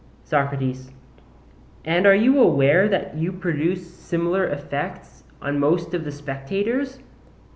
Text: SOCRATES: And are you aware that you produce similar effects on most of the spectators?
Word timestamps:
SOCRATES: 0.23 0.89
And 1.85 2.07
are 2.07 2.15
you 2.15 2.39
aware 2.41 2.89
that 2.89 3.15
you 3.15 3.31
produce 3.31 3.93
similar 3.93 4.45
effects 4.47 5.23
on 5.43 5.59
most 5.59 5.93
of 5.93 6.05
the 6.05 6.11
spectators? 6.11 6.97